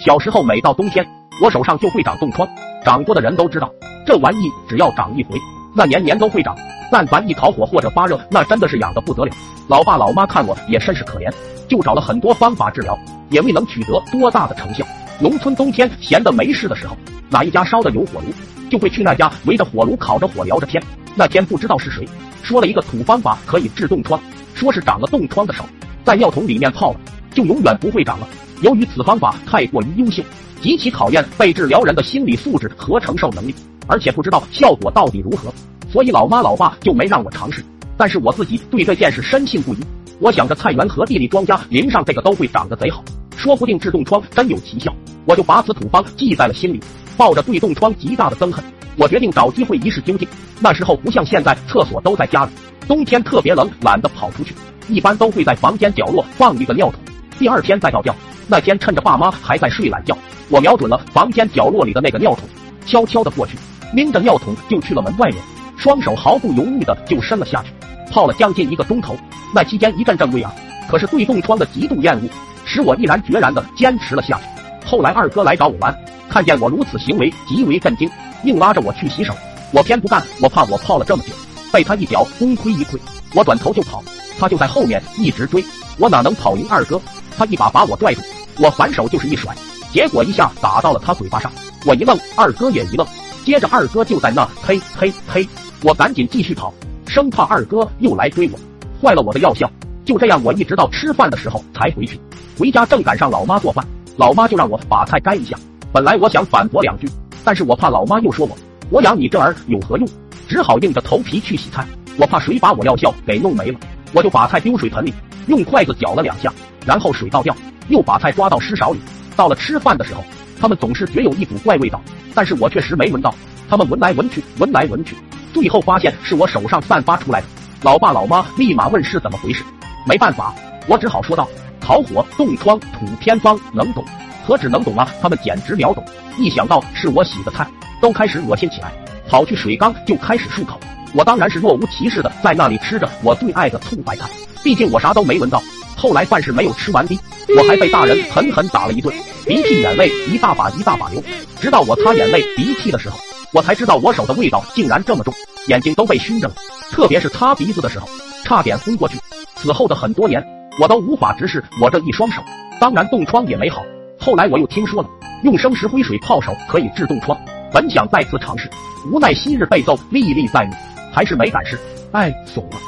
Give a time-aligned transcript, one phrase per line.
[0.00, 1.06] 小时候每到冬天，
[1.42, 2.48] 我手上就会长冻疮，
[2.82, 3.70] 长过的人都知道，
[4.06, 5.38] 这玩意只要长一回，
[5.74, 6.56] 那年年都会长。
[6.90, 9.32] 但凡一烤火或者发热，那真的是痒的不得了。
[9.68, 11.30] 老爸老妈看我也甚是可怜，
[11.68, 12.98] 就找了很多方法治疗，
[13.28, 14.84] 也未能取得多大的成效。
[15.18, 16.96] 农村冬天闲的没事的时候，
[17.28, 18.32] 哪一家烧的有火炉，
[18.70, 20.82] 就会去那家围着火炉烤着火聊着天。
[21.14, 22.08] 那天不知道是谁
[22.42, 24.18] 说了一个土方法可以治冻疮，
[24.54, 25.62] 说是长了冻疮的手
[26.04, 27.00] 在尿桶里面泡了，
[27.34, 28.26] 就永远不会长了。
[28.62, 30.22] 由于此方法太过于优秀，
[30.60, 33.54] 极其考验被治疗人的心理素质和承受能力，
[33.86, 35.52] 而且不知道效果到底如何。
[35.90, 37.64] 所以老妈老爸就没让我尝试，
[37.96, 39.78] 但是我自己对这件事深信不疑。
[40.18, 43.02] 我想着菜园和地里庄稼淋上这个都会长得贼好，
[43.36, 44.94] 说不定治冻疮真有奇效。
[45.24, 46.80] 我就把此土方记在了心里，
[47.16, 48.62] 抱着对冻疮极大的憎恨，
[48.96, 50.28] 我决定找机会一试究竟。
[50.60, 52.50] 那时候不像现在，厕所都在家里，
[52.86, 54.54] 冬天特别冷，懒得跑出去，
[54.88, 57.00] 一般都会在房间角落放一个尿桶，
[57.38, 58.14] 第二天再倒掉。
[58.50, 60.18] 那天趁着爸妈还在睡懒觉，
[60.48, 62.48] 我瞄准了房间角落里的那个尿桶，
[62.84, 63.56] 悄悄的过去，
[63.94, 65.38] 拎着尿桶就去了门外面。
[65.76, 67.70] 双手毫不犹豫的就伸了下去，
[68.10, 69.16] 泡了将近一个钟头。
[69.54, 70.52] 那期间一阵阵胃啊，
[70.90, 72.28] 可是对冻疮的极度厌恶
[72.64, 74.44] 使我毅然决然的坚持了下去。
[74.84, 75.96] 后来二哥来找我玩，
[76.28, 78.10] 看见我如此行为极为震惊，
[78.42, 79.32] 硬拉着我去洗手。
[79.72, 81.32] 我偏不干，我怕我泡了这么久，
[81.72, 82.98] 被他一脚功亏一篑。
[83.32, 84.02] 我转头就跑，
[84.40, 85.64] 他就在后面一直追。
[85.98, 87.00] 我哪能跑赢二哥？
[87.38, 88.20] 他一把把我拽住，
[88.60, 89.56] 我反手就是一甩，
[89.90, 91.50] 结果一下打到了他嘴巴上。
[91.86, 93.06] 我一愣，二哥也一愣，
[93.42, 95.48] 接着二哥就在那嘿嘿嘿。
[95.82, 96.70] 我赶紧继续跑，
[97.06, 98.58] 生怕二哥又来追我，
[99.00, 99.70] 坏了我的药效。
[100.04, 102.20] 就这样，我一直到吃饭的时候才回去。
[102.58, 103.82] 回家正赶上老妈做饭，
[104.18, 105.56] 老妈就让我把菜摘一下。
[105.90, 107.08] 本来我想反驳两句，
[107.42, 108.54] 但是我怕老妈又说我，
[108.90, 110.06] 我养你这儿有何用？
[110.46, 111.86] 只好硬着头皮去洗菜。
[112.18, 113.78] 我怕水把我药效给弄没了，
[114.12, 115.14] 我就把菜丢水盆里，
[115.46, 116.52] 用筷子搅了两下，
[116.84, 117.56] 然后水倒掉，
[117.90, 119.00] 又把菜抓到湿勺里。
[119.36, 120.24] 到了吃饭的时候，
[120.58, 122.00] 他们总是觉有一股怪味道，
[122.34, 123.34] 但是我确实没闻到。
[123.68, 125.14] 他们闻来闻去，闻来闻去。
[125.52, 127.46] 最后发现是我手上散发出来的，
[127.82, 129.62] 老爸老妈立马问是怎么回事。
[130.06, 130.54] 没办法，
[130.86, 131.48] 我只好说道：
[131.80, 134.04] 烤火、冻疮、土偏方，能懂？
[134.46, 135.08] 何止能懂啊？
[135.20, 136.04] 他们简直秒懂。
[136.38, 137.66] 一想到是我洗的菜，
[138.00, 138.92] 都开始恶心起来，
[139.28, 140.80] 跑去水缸就开始漱口。
[141.12, 144.28] 我当然是若无其事的在那里吃着我最爱的醋白菜，
[144.62, 145.62] 毕竟我啥都没闻到。
[146.00, 147.18] 后来饭是没有吃完的，
[147.54, 151.22] 我还被大人狠狠打了一顿，鼻涕眼泪一大把一大把流。
[151.60, 153.18] 直到我擦眼泪鼻涕的时候。
[153.52, 155.34] 我才知道我手的味道竟然这么重，
[155.66, 156.54] 眼睛都被熏着了。
[156.92, 158.08] 特别是擦鼻子的时候，
[158.44, 159.18] 差点昏过去。
[159.56, 160.40] 此后的很多年，
[160.80, 162.40] 我都无法直视我这一双手。
[162.80, 163.84] 当然，冻疮也没好。
[164.20, 165.08] 后来我又听说了，
[165.42, 167.36] 用生石灰水泡手可以治冻疮，
[167.72, 168.70] 本想再次尝试，
[169.10, 170.72] 无奈昔日被揍，历历在目，
[171.12, 171.76] 还是没敢试。
[172.12, 172.80] 哎，怂了。